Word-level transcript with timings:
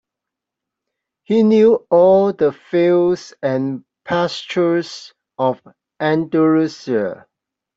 He 1.21 1.43
knew 1.43 1.85
all 1.91 2.33
the 2.33 2.51
fields 2.53 3.35
and 3.43 3.83
pastures 4.03 5.13
of 5.37 5.61
Andalusia. 5.99 7.27